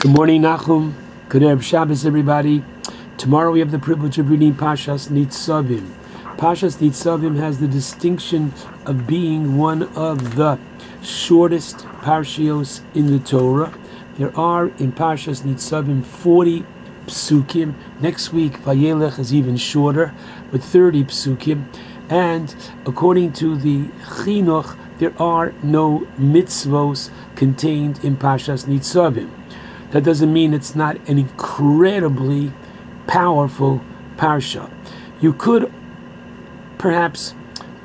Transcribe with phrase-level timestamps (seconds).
[0.00, 0.94] Good morning, Nachum.
[1.28, 2.64] Good Erev Shabbos, everybody.
[3.18, 5.94] Tomorrow we have the privilege of reading Pashas Nitzavim.
[6.38, 8.54] Pashas Nitzavim has the distinction
[8.86, 10.58] of being one of the
[11.02, 13.74] shortest parshios in the Torah.
[14.16, 16.64] There are in Pashas Nitzavim 40
[17.04, 17.74] psukim.
[18.00, 20.14] Next week, Vayelech is even shorter,
[20.50, 21.66] with 30 psukim.
[22.08, 22.56] And
[22.86, 23.88] according to the
[24.22, 29.30] Chinuch, there are no mitzvos contained in Pashas Nitzavim.
[29.90, 32.52] That doesn't mean it's not an incredibly
[33.06, 33.80] powerful
[34.16, 34.70] parsha.
[35.20, 35.72] You could
[36.78, 37.34] perhaps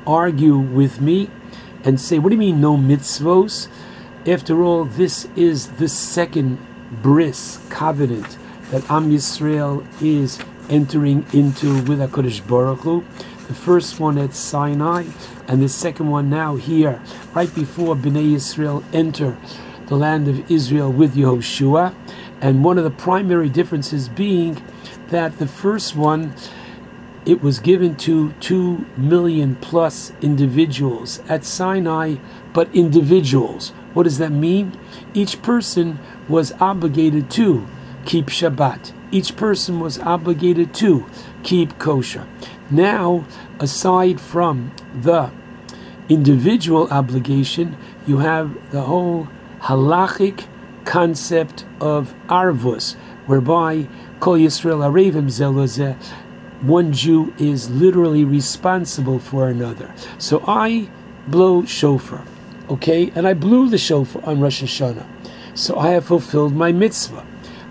[0.06, 1.30] argue with me
[1.84, 3.68] and say, what do you mean no mitzvos?
[4.26, 6.58] After all, this is the second
[7.02, 8.38] bris covenant
[8.70, 13.04] that Am Yisrael is entering into with HaKadosh Baruch Hu.
[13.46, 15.04] The first one at Sinai,
[15.46, 17.00] and the second one now here,
[17.34, 19.38] right before Bnei Yisrael enter
[19.86, 21.94] the land of Israel with Yehoshua.
[22.40, 24.62] And one of the primary differences being
[25.08, 26.34] that the first one,
[27.24, 32.16] it was given to two million plus individuals at Sinai,
[32.52, 33.70] but individuals.
[33.94, 34.78] What does that mean?
[35.14, 37.66] Each person was obligated to
[38.04, 38.92] keep Shabbat.
[39.10, 41.06] Each person was obligated to
[41.42, 42.26] keep kosher.
[42.70, 43.24] Now,
[43.60, 45.30] aside from the
[46.08, 49.28] individual obligation, you have the whole
[49.60, 50.46] halachic
[50.84, 52.94] concept of arvus,
[53.26, 53.88] whereby
[54.20, 55.96] kol Yisrael arevim zelozeh,
[56.62, 59.94] one Jew is literally responsible for another.
[60.18, 60.88] So I
[61.26, 62.24] blow shofar,
[62.70, 65.06] okay, and I blew the shofar on Rosh Hashanah.
[65.54, 67.26] So I have fulfilled my mitzvah.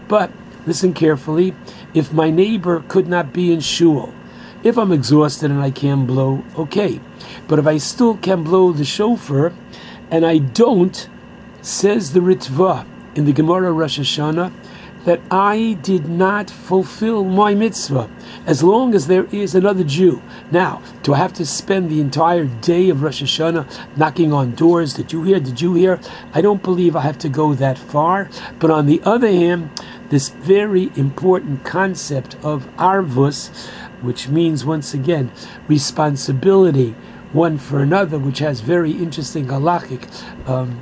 [0.08, 0.32] But
[0.66, 1.56] listen carefully.
[1.94, 4.14] If my neighbor could not be in shul,
[4.64, 7.00] if I'm exhausted and I can't blow, okay.
[7.48, 9.54] But if I still can blow the shofar
[10.12, 11.08] and I don't,
[11.66, 12.86] says the Ritva
[13.16, 14.52] in the Gemara Rosh Hashanah,
[15.06, 18.10] that I did not fulfill my mitzvah
[18.46, 20.22] as long as there is another Jew.
[20.52, 24.94] Now, do I have to spend the entire day of Rosh Hashanah knocking on doors?
[24.94, 25.40] Did you hear?
[25.40, 26.00] Did you hear?
[26.34, 28.30] I don't believe I have to go that far.
[28.60, 29.70] But on the other hand,
[30.10, 33.70] this very important concept of arvus,
[34.02, 35.32] which means once again
[35.68, 36.96] responsibility
[37.32, 40.08] one for another, which has very interesting halachic
[40.48, 40.82] um,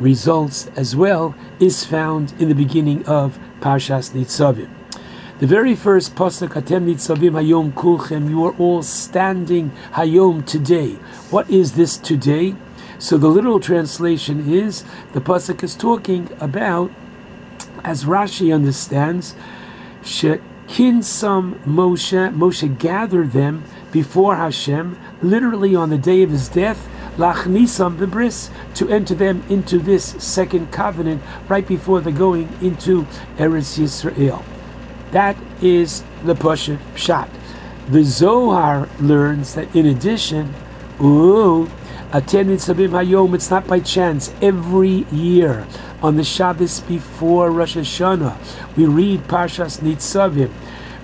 [0.00, 4.70] results as well, is found in the beginning of Parshas Nitzavim.
[5.38, 10.94] The very first pasuk, Atem Nitzavim Hayom Kulchem, you are all standing Hayom today.
[11.30, 12.56] What is this today?
[12.98, 16.90] So the literal translation is the pasuk is talking about,
[17.82, 19.34] as Rashi understands,
[20.02, 27.96] Shekinsam Moshe, Moshe gathered them before Hashem, literally on the day of his death, lachnisam
[27.96, 33.04] bebris, to enter them into this second covenant right before the going into
[33.36, 34.42] Eretz Yisrael.
[35.10, 37.28] That is the Pasha Pshat.
[37.88, 40.54] The Zohar learns that in addition,
[41.00, 41.68] ooh,
[42.12, 44.32] Hayom, it's not by chance.
[44.40, 45.66] Every year
[46.02, 50.50] on the Shabbos before Rosh Hashanah, we read Parshas Nitzavim,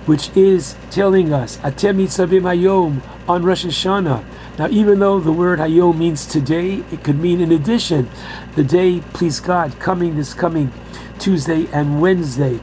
[0.05, 4.23] which is telling us, Atem Nitzavim Hayom on Rosh Hashanah.
[4.57, 8.09] Now, even though the word Hayom means today, it could mean in addition,
[8.55, 10.71] the day, please God, coming this coming
[11.19, 12.59] Tuesday and Wednesday,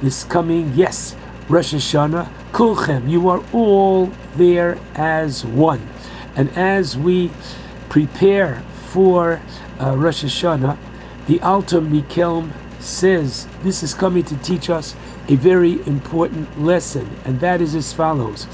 [0.00, 1.16] this coming, yes,
[1.48, 5.88] Rosh Hashanah, Kulchem, you are all there as one.
[6.36, 7.32] And as we
[7.88, 9.40] prepare for
[9.80, 10.78] uh, Rosh Hashanah,
[11.26, 14.94] the Alter Mikelm says this is coming to teach us
[15.28, 18.46] a very important lesson, and that is as follows.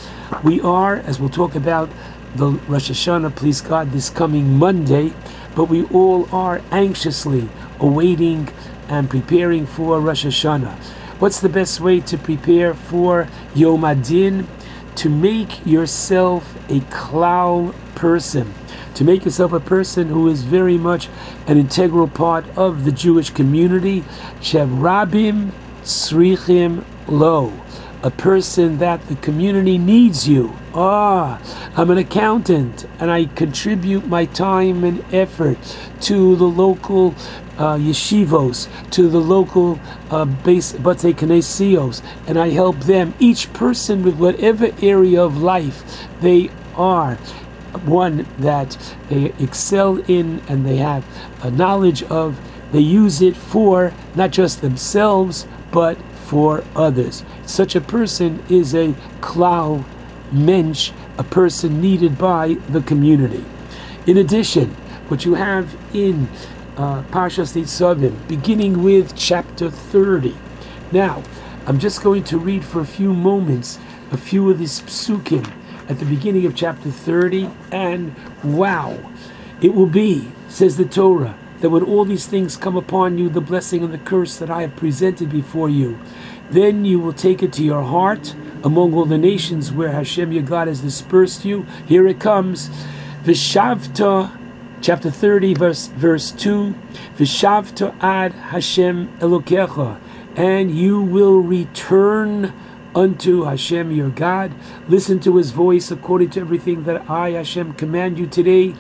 [0.42, 1.90] We are, as we'll talk about
[2.34, 5.12] the Rosh Hashanah, please God, this coming Monday,
[5.54, 8.48] but we all are anxiously awaiting
[8.88, 10.74] and preparing for Rosh Hashanah.
[11.20, 14.48] What's the best way to prepare for Yom Adin?
[14.96, 18.52] To make yourself a klal person,
[18.94, 21.08] to make yourself a person who is very much
[21.46, 24.02] an integral part of the Jewish community.
[24.40, 25.50] Shevrabim
[25.82, 27.63] srichim lo
[28.04, 30.54] a person that the community needs you.
[30.74, 31.40] Ah,
[31.74, 35.58] I'm an accountant and I contribute my time and effort
[36.02, 37.14] to the local
[37.56, 39.80] uh, yeshivos, to the local
[40.10, 46.06] uh, base bate kinesios, and I help them, each person with whatever area of life
[46.20, 47.16] they are
[47.84, 48.76] one that
[49.08, 51.04] they excel in and they have
[51.42, 52.38] a knowledge of,
[52.72, 55.96] they use it for not just themselves, but
[56.26, 57.24] for others.
[57.46, 59.84] Such a person is a klal
[60.32, 63.44] mensch, a person needed by the community.
[64.06, 64.70] In addition,
[65.08, 66.28] what you have in
[66.76, 70.34] uh, Parshas Nitzavim, beginning with chapter 30.
[70.92, 71.22] Now,
[71.66, 73.78] I'm just going to read for a few moments
[74.10, 75.50] a few of these psukim
[75.88, 78.98] at the beginning of chapter 30, and wow,
[79.60, 83.40] it will be, says the Torah, that when all these things come upon you, the
[83.40, 85.98] blessing and the curse that I have presented before you,
[86.50, 90.42] then you will take it to your heart among all the nations where Hashem your
[90.42, 91.66] God has dispersed you.
[91.86, 92.70] Here it comes.
[93.22, 94.38] Vishavta,
[94.80, 96.74] chapter 30, verse, verse 2.
[97.16, 100.00] Vishavta ad Hashem Elokecha.
[100.36, 102.52] And you will return
[102.94, 104.54] unto Hashem your God.
[104.88, 108.74] Listen to his voice according to everything that I, Hashem, command you today.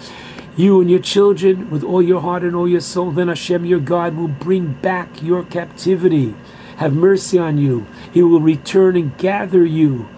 [0.56, 3.80] You and your children, with all your heart and all your soul, then Hashem your
[3.80, 6.34] God will bring back your captivity.
[6.76, 7.86] Have mercy on you.
[8.12, 10.08] He will return and gather you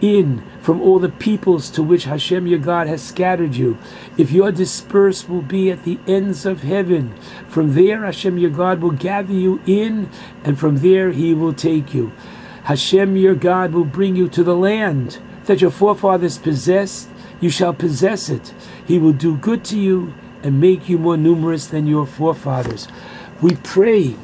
[0.00, 3.78] in from all the peoples to which Hashem your God has scattered you.
[4.18, 7.14] If you are dispersed, will be at the ends of heaven.
[7.48, 10.10] From there, Hashem your God will gather you in,
[10.44, 12.12] and from there he will take you.
[12.64, 17.08] Hashem your God will bring you to the land that your forefathers possessed.
[17.40, 18.52] You shall possess it.
[18.84, 22.88] He will do good to you and make you more numerous than your forefathers.
[23.40, 24.16] We pray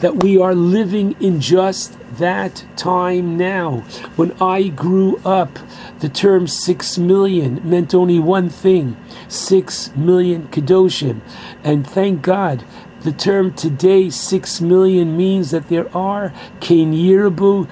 [0.00, 3.78] that we are living in just that time now.
[4.16, 5.58] When I grew up,
[6.00, 8.96] the term six million meant only one thing
[9.28, 11.20] six million Kedoshim.
[11.62, 12.64] And thank God
[13.02, 17.68] the term today, six million, means that there are Yirbu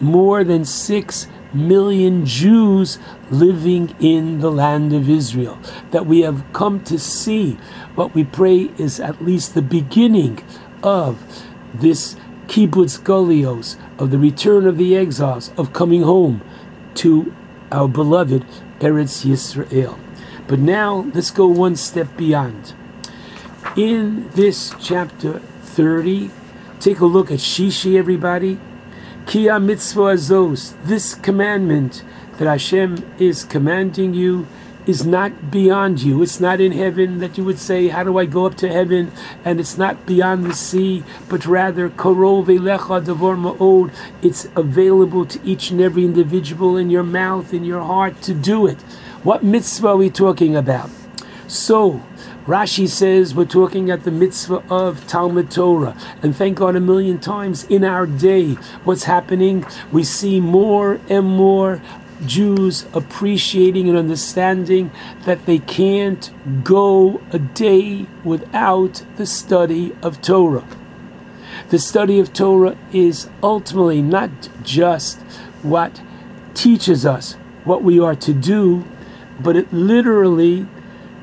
[0.00, 2.98] more than six million Jews
[3.30, 5.58] living in the land of Israel.
[5.90, 7.54] That we have come to see
[7.94, 10.42] what we pray is at least the beginning
[10.82, 11.47] of
[11.80, 12.16] this
[12.46, 16.42] kibbutz golios, of the return of the exiles, of coming home
[16.94, 17.34] to
[17.70, 18.44] our beloved
[18.80, 19.98] Eretz Yisrael.
[20.46, 22.74] But now let's go one step beyond.
[23.76, 26.30] In this chapter 30,
[26.80, 28.58] take a look at Shishi, everybody.
[29.26, 32.02] Kia mitzvah azos, this commandment
[32.38, 34.46] that Hashem is commanding you
[34.88, 36.22] is not beyond you.
[36.22, 39.12] It's not in heaven that you would say, How do I go up to heaven?
[39.44, 43.92] And it's not beyond the sea, but rather, Korov Ma'od.
[44.22, 48.66] It's available to each and every individual in your mouth, in your heart to do
[48.66, 48.80] it.
[49.22, 50.90] What mitzvah are we talking about?
[51.46, 52.02] So,
[52.46, 55.94] Rashi says we're talking at the mitzvah of Talmud Torah.
[56.22, 59.66] And thank God a million times in our day, what's happening?
[59.92, 61.82] We see more and more
[62.26, 64.90] Jews appreciating and understanding
[65.24, 66.30] that they can't
[66.64, 70.66] go a day without the study of Torah.
[71.70, 74.30] The study of Torah is ultimately not
[74.62, 75.18] just
[75.62, 76.00] what
[76.54, 77.34] teaches us
[77.64, 78.84] what we are to do,
[79.40, 80.66] but it literally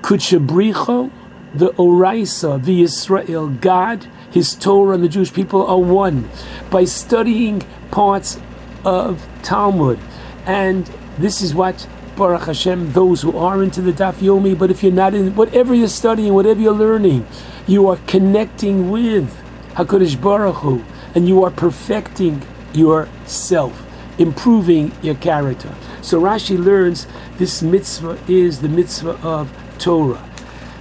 [0.01, 1.11] Kutshabricho,
[1.53, 6.29] the Oraisa, the Israel, God, His Torah, and the Jewish people are one
[6.69, 7.61] by studying
[7.91, 8.39] parts
[8.83, 9.99] of Talmud.
[10.45, 10.85] And
[11.17, 14.91] this is what Baruch Hashem, those who are into the Daf Yomi, but if you're
[14.91, 17.27] not in, whatever you're studying, whatever you're learning,
[17.67, 19.43] you are connecting with
[19.73, 20.83] HaKadosh Baruch Hu,
[21.13, 22.41] and you are perfecting
[22.73, 23.85] yourself,
[24.17, 25.73] improving your character.
[26.01, 27.07] So Rashi learns
[27.37, 30.23] this mitzvah is the mitzvah of Torah.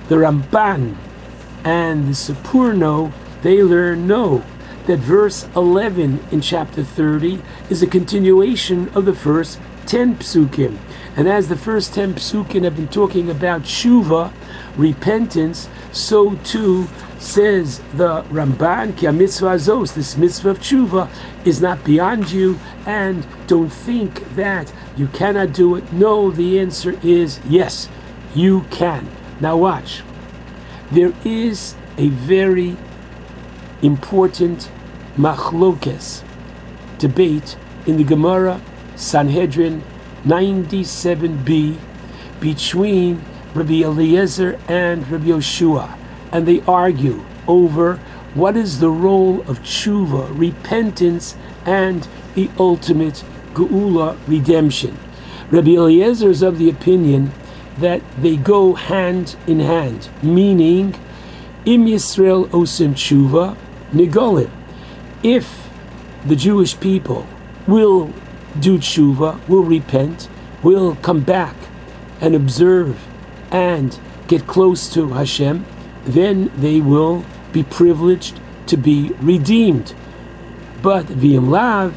[0.08, 0.96] The Ramban
[1.64, 3.12] and the Sforno,
[3.42, 4.44] they learn no,
[4.86, 10.78] that verse 11 in chapter 30 is a continuation of the first 10 psukim.
[11.16, 14.32] And as the first 10 psukim have been talking about shuva,
[14.76, 21.08] repentance, so too says the Ramban, ki mitzvah zos, this mitzvah of tshuva
[21.44, 25.92] is not beyond you, and don't think that you cannot do it.
[25.92, 27.88] No, the answer is yes
[28.34, 29.08] you can.
[29.40, 30.02] Now, watch.
[30.90, 32.76] There is a very
[33.82, 34.70] important
[35.16, 36.22] machlokes
[36.98, 37.56] debate
[37.86, 38.60] in the Gemara
[38.96, 39.82] Sanhedrin
[40.24, 41.76] 97b
[42.40, 43.22] between
[43.54, 45.96] Rabbi Eliezer and Rabbi Yehoshua,
[46.32, 47.96] and they argue over
[48.34, 54.98] what is the role of tshuva, repentance, and the ultimate geula, redemption.
[55.50, 57.32] Rabbi Eliezer is of the opinion
[57.78, 60.94] that they go hand in hand, meaning
[61.64, 63.56] Im Yisrael osim tshuva
[63.92, 64.50] nigolim.
[65.24, 65.70] If
[66.26, 67.26] the Jewish people
[67.66, 68.12] will
[68.60, 70.28] do tshuva, will repent,
[70.62, 71.56] will come back
[72.20, 73.02] and observe
[73.50, 75.64] and get close to Hashem,
[76.04, 79.94] then they will be privileged to be redeemed.
[80.82, 81.94] But v'im lav,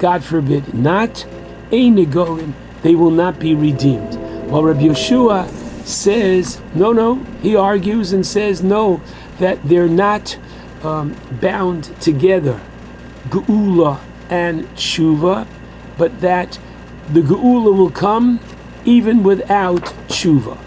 [0.00, 1.24] God forbid, not
[1.70, 4.14] a nigolim, they will not be redeemed.
[4.50, 5.48] While Rabbi Yehoshua
[5.86, 9.00] says, no, no, he argues and says, no,
[9.38, 10.36] that they're not
[10.86, 12.60] um, bound together,
[13.28, 14.00] Geula
[14.30, 15.46] and Tshuva,
[15.98, 16.58] but that
[17.12, 18.40] the Geula will come
[18.84, 20.58] even without Tshuva.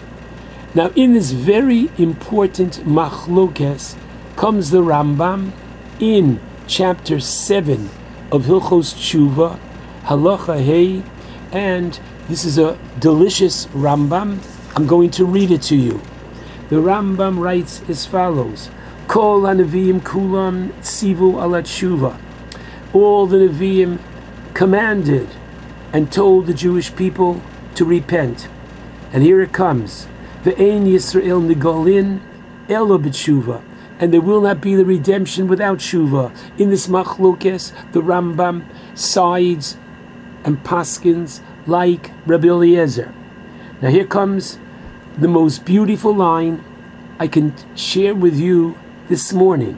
[0.74, 3.96] Now, in this very important machlokes
[4.36, 5.52] comes the Rambam
[5.98, 7.90] in chapter 7
[8.30, 9.58] of Hilchos Tshuva,
[10.04, 11.02] Halacha Hey,
[11.50, 11.98] and
[12.28, 14.38] this is a delicious Rambam.
[14.76, 16.00] I'm going to read it to you.
[16.68, 18.70] The Rambam writes as follows:
[19.10, 22.16] Kol hanavim kulam tzivu alat tshuva.
[22.92, 23.98] All the Nevi'im
[24.54, 25.28] commanded
[25.92, 27.42] and told the Jewish people
[27.74, 28.46] to repent.
[29.12, 30.06] And here it comes:
[30.44, 32.20] Ve'ein Yisrael nigolin
[32.68, 33.62] elo b'tshuva
[33.98, 36.30] and there will not be the redemption without tshuva.
[36.56, 38.64] In this machlokes, the Rambam
[38.96, 39.76] sides
[40.44, 43.12] and paskins like Rabbi Eliezer.
[43.82, 44.60] Now here comes
[45.18, 46.62] the most beautiful line
[47.18, 48.78] I can share with you
[49.10, 49.76] this morning.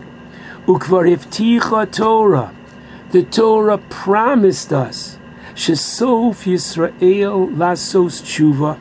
[0.66, 2.54] Ukvar hifticha Torah.
[3.10, 5.18] The Torah promised us,
[5.54, 8.78] Shesof Yisrael lasos tshuva,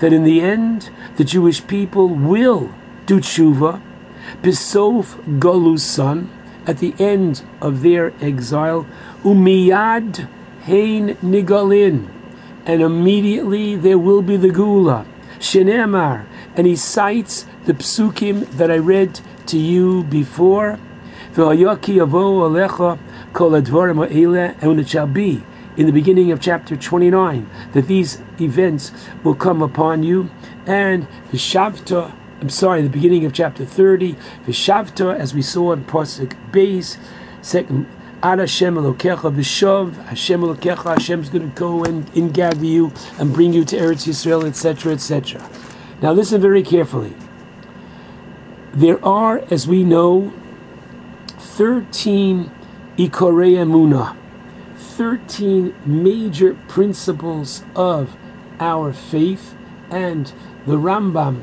[0.00, 2.74] that in the end the Jewish people will
[3.06, 3.80] do tshuva
[4.42, 6.28] Bisof Golusan,
[6.66, 8.86] at the end of their exile,
[9.22, 10.28] Umiyad
[10.62, 12.08] Hein Nigalin,
[12.66, 15.06] and immediately there will be the Geula,
[15.38, 20.78] Shenemar, and he cites the psukim that I read to you before.
[21.36, 21.60] and
[24.80, 25.42] it shall be
[25.76, 28.92] in the beginning of chapter 29 that these events
[29.24, 30.30] will come upon you,
[30.66, 35.84] and the Shavta I'm sorry, the beginning of chapter 30, Vishavta, as we saw in
[35.84, 36.98] Pasuk Beis,
[37.40, 37.86] second,
[38.20, 43.52] Ad Hashem Elokecha V'Shov, Hashem Elokecha, Hashem's going to go and ingather you and bring
[43.52, 45.48] you to Eretz Yisrael, etc., etc.
[46.00, 47.14] Now listen very carefully.
[48.74, 50.32] There are, as we know,
[51.28, 52.50] 13
[52.96, 54.16] Ikorei Emunah,
[54.76, 58.16] 13 major principles of
[58.58, 59.54] our faith,
[59.90, 60.32] and
[60.66, 61.42] the Rambam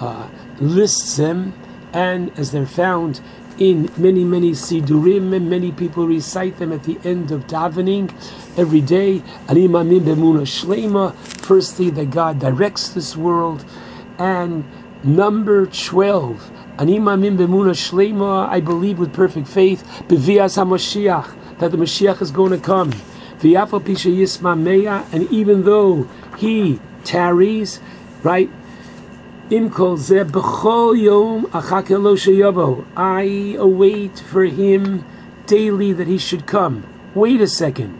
[0.00, 0.28] uh,
[0.58, 1.52] lists them,
[1.92, 3.20] and as they're found
[3.58, 8.12] in many, many sidurim, and many people recite them at the end of davening
[8.58, 9.20] every day.
[9.46, 13.64] Shlema, firstly, that God directs this world,
[14.18, 14.64] and
[15.04, 22.50] number 12, Animamim Bemuna Shlema, I believe with perfect faith, that the Mashiach is going
[22.50, 22.92] to come.
[23.42, 27.80] And even though he tarries,
[28.22, 28.50] right,
[32.96, 35.04] I await for him
[35.46, 36.84] daily that he should come.
[37.14, 37.98] Wait a second.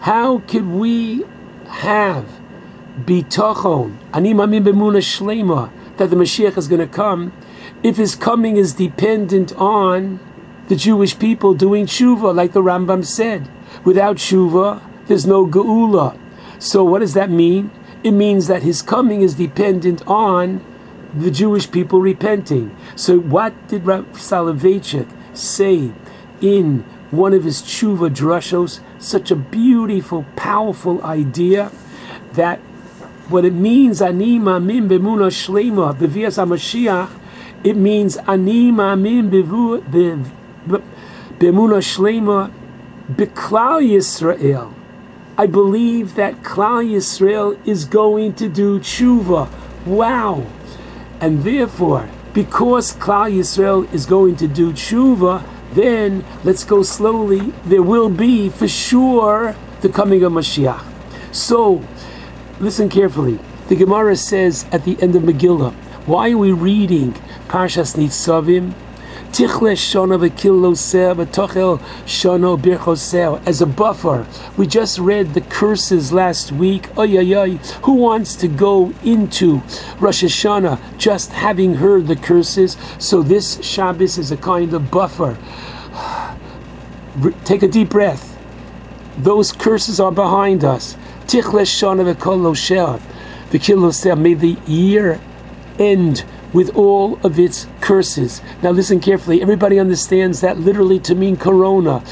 [0.00, 1.24] How could we
[1.68, 2.26] have
[3.06, 3.92] bitachon,
[5.96, 7.32] that the Mashiach is going to come,
[7.82, 10.20] if his coming is dependent on
[10.68, 13.48] the Jewish people doing tshuva, like the Rambam said.
[13.84, 16.18] Without tshuva, there's no geula.
[16.58, 17.70] So what does that mean?
[18.02, 20.64] It means that his coming is dependent on
[21.14, 22.76] the Jewish people repenting.
[22.96, 25.92] So, what did Rav Soloveitchik say
[26.40, 26.80] in
[27.10, 28.80] one of his tshuva drashos?
[28.98, 31.70] Such a beautiful, powerful idea
[32.32, 32.58] that
[33.28, 37.10] what it means, anima mamim b'muna shlema b'vias HaMashiach,
[37.64, 39.30] it means ani mamim
[41.38, 42.52] b'muna shlema
[43.10, 44.74] b'klal Yisrael.
[45.36, 49.48] I believe that Klal Yisrael is going to do tshuva.
[49.84, 50.46] Wow!
[51.20, 55.42] And therefore, because Klal Yisrael is going to do tshuva,
[55.72, 57.52] then let's go slowly.
[57.64, 60.84] There will be for sure the coming of Mashiach.
[61.34, 61.82] So,
[62.60, 63.40] listen carefully.
[63.66, 65.72] The Gemara says at the end of Megillah,
[66.06, 67.14] why are we reading
[67.54, 68.74] Parshas Nitzavim?
[69.30, 73.40] Tichle shona b'tochel shono birchoseo.
[73.46, 76.88] As a buffer, we just read the curses last week.
[76.98, 77.56] Oy, oy, oy.
[77.84, 79.62] Who wants to go into
[80.00, 82.76] Rosh Hashanah just having heard the curses?
[82.98, 85.38] So this Shabbos is a kind of buffer.
[87.44, 88.36] Take a deep breath.
[89.16, 90.96] Those curses are behind us.
[91.28, 92.42] Tichle shona v'kol
[94.18, 95.20] May the year
[95.78, 98.40] end with all of its curses.
[98.62, 99.42] Now, listen carefully.
[99.42, 102.02] Everybody understands that literally to mean corona.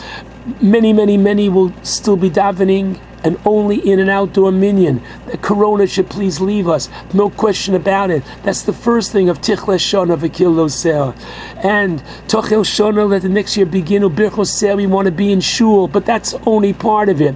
[0.61, 5.02] Many, many, many will still be davening and only in an outdoor minyan.
[5.26, 6.88] That Corona should please leave us.
[7.14, 8.22] No question about it.
[8.42, 11.14] That's the first thing of Tichle Shona V'Kil Loseh.
[11.64, 14.02] And Tochel Shona, let the next year begin.
[14.02, 17.34] Ubirchoseh, we want to be in shul, but that's only part of it.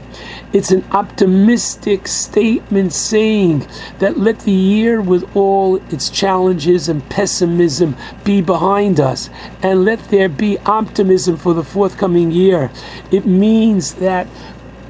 [0.53, 3.67] It's an optimistic statement saying
[3.99, 9.31] that let the year with all its challenges and pessimism be behind us,
[9.63, 12.71] and let there be optimism for the forthcoming year.
[13.11, 14.27] It means that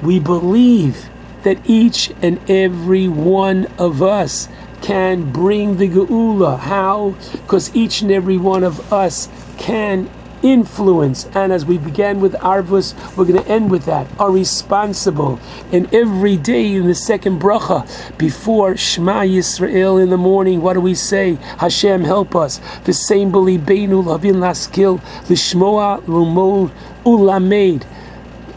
[0.07, 1.09] we believe
[1.43, 4.49] that each and every one of us
[4.81, 6.59] can bring the geula.
[6.59, 7.17] How?
[7.33, 10.09] Because each and every one of us can
[10.43, 15.41] influence, and as we began with Arvus, we're going to end with that, are responsible.
[15.73, 17.87] And every day in the second bracha,
[18.19, 21.35] before Shema Yisrael in the morning, what do we say?
[21.59, 22.61] Hashem, help us.
[22.85, 26.71] The same beinu lavin laskil, lishmoa lumod
[27.05, 27.85] ulamed.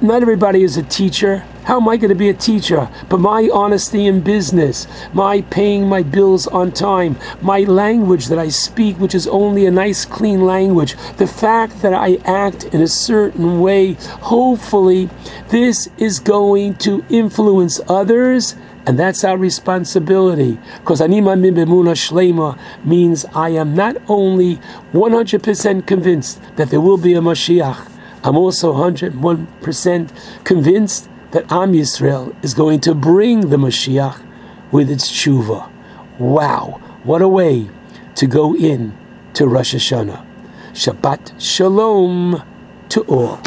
[0.02, 1.40] Not everybody is a teacher.
[1.66, 2.90] How am I going to be a teacher?
[3.10, 8.48] But my honesty in business, my paying my bills on time, my language that I
[8.48, 12.88] speak, which is only a nice, clean language, the fact that I act in a
[12.88, 15.10] certain way, hopefully,
[15.50, 18.56] this is going to influence others.
[18.88, 20.58] And that's our responsibility.
[20.78, 24.62] Because anima min bemuna shlema means I am not only
[24.94, 32.36] 100% convinced that there will be a Mashiach, I'm also 101% convinced that Am Yisrael
[32.44, 34.26] is going to bring the Mashiach
[34.72, 35.70] with its tshuva.
[36.18, 37.70] Wow, what a way
[38.16, 38.98] to go in
[39.34, 40.26] to Rosh Hashanah.
[40.74, 42.44] Shabbat Shalom
[42.90, 43.40] to all.